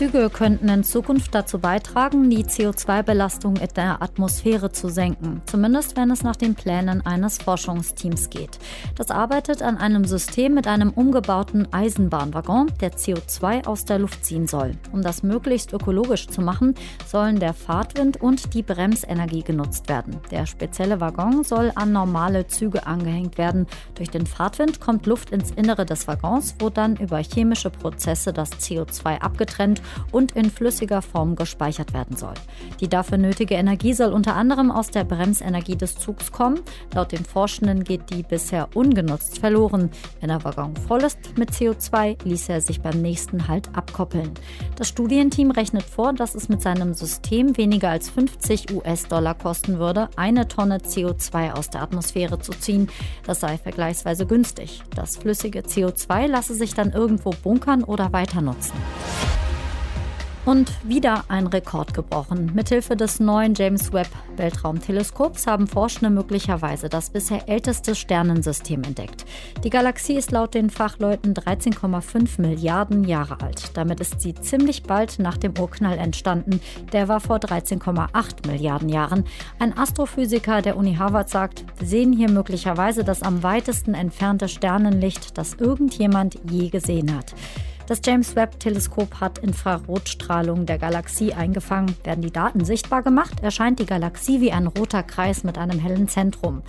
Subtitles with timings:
[0.00, 6.10] Züge könnten in Zukunft dazu beitragen, die CO2-Belastung in der Atmosphäre zu senken, zumindest wenn
[6.10, 8.58] es nach den Plänen eines Forschungsteams geht.
[8.96, 14.46] Das arbeitet an einem System mit einem umgebauten Eisenbahnwaggon, der CO2 aus der Luft ziehen
[14.46, 14.72] soll.
[14.90, 16.76] Um das möglichst ökologisch zu machen,
[17.06, 20.16] sollen der Fahrtwind und die Bremsenergie genutzt werden.
[20.30, 23.66] Der spezielle Waggon soll an normale Züge angehängt werden.
[23.96, 28.52] Durch den Fahrtwind kommt Luft ins Innere des Waggons, wo dann über chemische Prozesse das
[28.52, 32.34] CO2 abgetrennt und in flüssiger Form gespeichert werden soll.
[32.80, 36.60] Die dafür nötige Energie soll unter anderem aus der Bremsenergie des Zugs kommen.
[36.94, 39.90] Laut den Forschenden geht die bisher ungenutzt verloren.
[40.20, 44.30] Wenn der Waggon voll ist mit CO2, ließ er sich beim nächsten Halt abkoppeln.
[44.76, 50.08] Das Studienteam rechnet vor, dass es mit seinem System weniger als 50 US-Dollar kosten würde,
[50.16, 52.88] eine Tonne CO2 aus der Atmosphäre zu ziehen.
[53.26, 54.82] Das sei vergleichsweise günstig.
[54.94, 58.72] Das flüssige CO2 lasse sich dann irgendwo bunkern oder weiter nutzen.
[60.46, 62.52] Und wieder ein Rekord gebrochen.
[62.54, 69.26] Mithilfe des neuen James Webb Weltraumteleskops haben Forschende möglicherweise das bisher älteste Sternensystem entdeckt.
[69.62, 73.76] Die Galaxie ist laut den Fachleuten 13,5 Milliarden Jahre alt.
[73.76, 76.60] Damit ist sie ziemlich bald nach dem Urknall entstanden.
[76.92, 79.24] Der war vor 13,8 Milliarden Jahren.
[79.58, 85.36] Ein Astrophysiker der Uni Harvard sagt, wir sehen hier möglicherweise das am weitesten entfernte Sternenlicht,
[85.36, 87.34] das irgendjemand je gesehen hat.
[87.90, 91.96] Das James Webb-Teleskop hat Infrarotstrahlung der Galaxie eingefangen.
[92.04, 96.06] Werden die Daten sichtbar gemacht, erscheint die Galaxie wie ein roter Kreis mit einem hellen
[96.06, 96.62] Zentrum.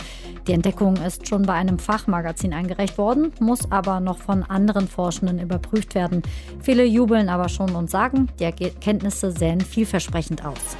[0.48, 5.38] Die Entdeckung ist schon bei einem Fachmagazin eingereicht worden, muss aber noch von anderen Forschenden
[5.38, 6.22] überprüft werden.
[6.60, 10.76] Viele jubeln aber schon und sagen, die Erkenntnisse sähen vielversprechend aus.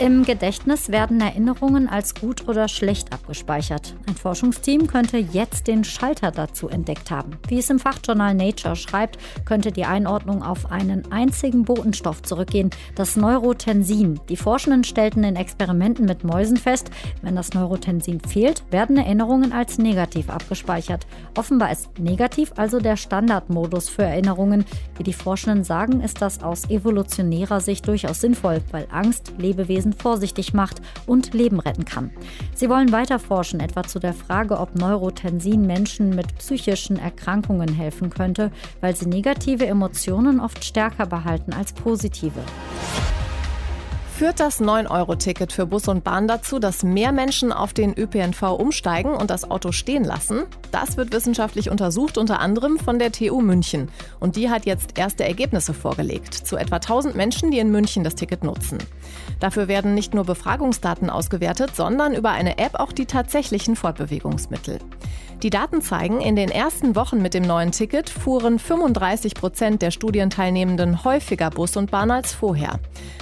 [0.00, 3.96] Im Gedächtnis werden Erinnerungen als gut oder schlecht abgespeichert.
[4.06, 7.32] Ein Forschungsteam könnte jetzt den Schalter dazu entdeckt haben.
[7.48, 13.16] Wie es im Fachjournal Nature schreibt, könnte die Einordnung auf einen einzigen Botenstoff zurückgehen, das
[13.16, 14.20] Neurotensin.
[14.28, 16.92] Die Forschenden stellten in Experimenten mit Mäusen fest,
[17.22, 21.08] wenn das Neurotensin fehlt, werden Erinnerungen als negativ abgespeichert.
[21.36, 24.64] Offenbar ist negativ also der Standardmodus für Erinnerungen.
[24.96, 29.92] Wie die Forschenden sagen, ist das aus evolutionärer Sicht durchaus sinnvoll, weil Angst Lebewesen Lebewesen
[29.92, 32.10] vorsichtig macht und Leben retten kann.
[32.54, 38.10] Sie wollen weiter forschen, etwa zu der Frage, ob Neurotensin Menschen mit psychischen Erkrankungen helfen
[38.10, 38.50] könnte,
[38.80, 42.40] weil sie negative Emotionen oft stärker behalten als positive.
[44.18, 49.12] Führt das 9-Euro-Ticket für Bus und Bahn dazu, dass mehr Menschen auf den ÖPNV umsteigen
[49.12, 50.42] und das Auto stehen lassen?
[50.72, 53.90] Das wird wissenschaftlich untersucht, unter anderem von der TU München.
[54.18, 58.16] Und die hat jetzt erste Ergebnisse vorgelegt zu etwa 1000 Menschen, die in München das
[58.16, 58.78] Ticket nutzen.
[59.38, 64.80] Dafür werden nicht nur Befragungsdaten ausgewertet, sondern über eine App auch die tatsächlichen Fortbewegungsmittel.
[65.44, 69.92] Die Daten zeigen, in den ersten Wochen mit dem neuen Ticket fuhren 35 Prozent der
[69.92, 72.80] Studienteilnehmenden häufiger Bus und Bahn als vorher.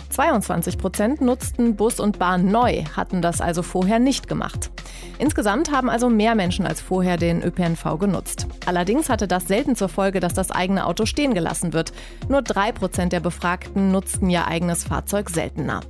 [0.08, 4.70] 22 Prozent nutzten Bus und Bahn neu, hatten das also vorher nicht gemacht.
[5.18, 8.46] Insgesamt haben also mehr Menschen als vorher den ÖPNV genutzt.
[8.66, 11.92] Allerdings hatte das selten zur Folge, dass das eigene Auto stehen gelassen wird.
[12.28, 15.80] Nur drei Prozent der Befragten nutzten ihr eigenes Fahrzeug seltener.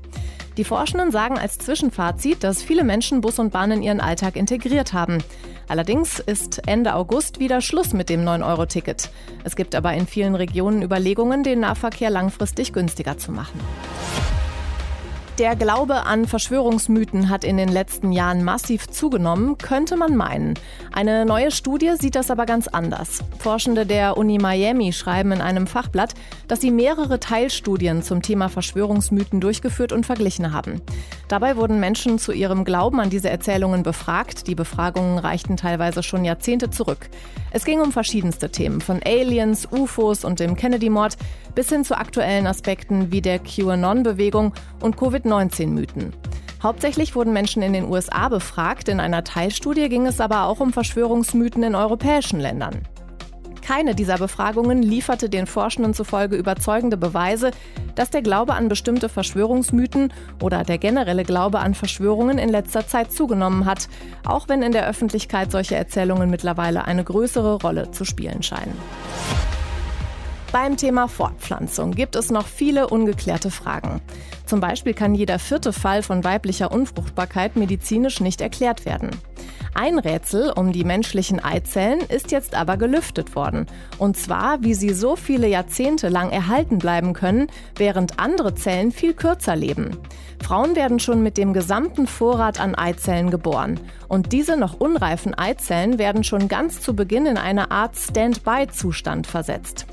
[0.57, 4.95] Die Forschenden sagen als Zwischenfazit, dass viele Menschen Bus und Bahn in ihren Alltag integriert
[4.95, 5.19] haben.
[5.69, 9.11] Allerdings ist Ende August wieder Schluss mit dem 9-Euro-Ticket.
[9.45, 13.61] Es gibt aber in vielen Regionen Überlegungen, den Nahverkehr langfristig günstiger zu machen.
[15.39, 20.55] Der Glaube an Verschwörungsmythen hat in den letzten Jahren massiv zugenommen, könnte man meinen.
[20.95, 23.23] Eine neue Studie sieht das aber ganz anders.
[23.39, 26.15] Forschende der Uni Miami schreiben in einem Fachblatt,
[26.49, 30.81] dass sie mehrere Teilstudien zum Thema Verschwörungsmythen durchgeführt und verglichen haben.
[31.29, 34.47] Dabei wurden Menschen zu ihrem Glauben an diese Erzählungen befragt.
[34.47, 37.09] Die Befragungen reichten teilweise schon Jahrzehnte zurück.
[37.51, 41.17] Es ging um verschiedenste Themen, von Aliens, UFOs und dem Kennedy-Mord
[41.57, 46.13] bis hin zu aktuellen Aspekten wie der QAnon-Bewegung und Covid-19-Mythen.
[46.63, 50.73] Hauptsächlich wurden Menschen in den USA befragt, in einer Teilstudie ging es aber auch um
[50.73, 52.83] Verschwörungsmythen in europäischen Ländern.
[53.63, 57.51] Keine dieser Befragungen lieferte den Forschenden zufolge überzeugende Beweise,
[57.97, 63.11] dass der Glaube an bestimmte Verschwörungsmythen oder der generelle Glaube an Verschwörungen in letzter Zeit
[63.11, 63.89] zugenommen hat,
[64.25, 68.77] auch wenn in der Öffentlichkeit solche Erzählungen mittlerweile eine größere Rolle zu spielen scheinen.
[70.53, 74.01] Beim Thema Fortpflanzung gibt es noch viele ungeklärte Fragen.
[74.47, 79.11] Zum Beispiel kann jeder vierte Fall von weiblicher Unfruchtbarkeit medizinisch nicht erklärt werden.
[79.79, 83.67] Ein Rätsel um die menschlichen Eizellen ist jetzt aber gelüftet worden.
[83.99, 89.13] Und zwar, wie sie so viele Jahrzehnte lang erhalten bleiben können, während andere Zellen viel
[89.13, 89.99] kürzer leben.
[90.43, 93.79] Frauen werden schon mit dem gesamten Vorrat an Eizellen geboren.
[94.09, 99.85] Und diese noch unreifen Eizellen werden schon ganz zu Beginn in eine Art Stand-by-Zustand versetzt.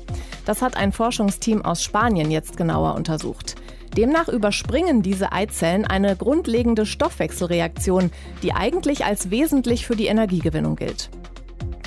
[0.46, 3.56] Das hat ein Forschungsteam aus Spanien jetzt genauer untersucht.
[3.96, 8.10] Demnach überspringen diese Eizellen eine grundlegende Stoffwechselreaktion,
[8.42, 11.10] die eigentlich als wesentlich für die Energiegewinnung gilt.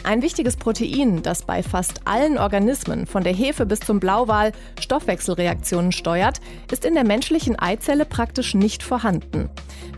[0.03, 5.91] Ein wichtiges Protein, das bei fast allen Organismen, von der Hefe bis zum Blauwal, Stoffwechselreaktionen
[5.91, 6.39] steuert,
[6.71, 9.49] ist in der menschlichen Eizelle praktisch nicht vorhanden.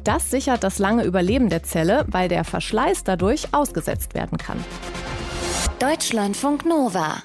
[0.03, 4.57] Das sichert das lange Überleben der Zelle, weil der Verschleiß dadurch ausgesetzt werden kann.
[5.77, 7.21] Deutschlandfunk Nova